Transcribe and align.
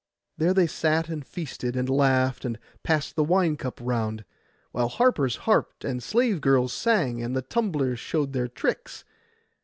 There 0.39 0.55
they 0.55 0.65
sat 0.65 1.09
and 1.09 1.23
feasted, 1.23 1.75
and 1.75 1.87
laughed, 1.87 2.43
and 2.43 2.57
passed 2.81 3.15
the 3.15 3.23
wine 3.23 3.55
cup 3.55 3.79
round; 3.79 4.25
while 4.71 4.87
harpers 4.89 5.35
harped, 5.45 5.85
and 5.85 6.01
slave 6.01 6.41
girls 6.41 6.73
sang, 6.73 7.21
and 7.21 7.35
the 7.35 7.43
tumblers 7.43 7.99
showed 7.99 8.33
their 8.33 8.47
tricks. 8.47 9.05